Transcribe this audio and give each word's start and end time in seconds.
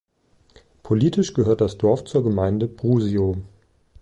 Politisch 0.81 1.31
gehört 1.35 1.61
das 1.61 1.77
Dorf 1.77 2.05
zur 2.05 2.23
Gemeinde 2.23 2.67
Brusio. 2.67 3.37